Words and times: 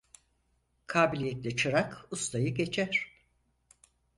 Kabiliyetli 0.87 1.55
çırak 1.55 2.07
ustayı 2.11 2.53
geçer. 2.55 3.11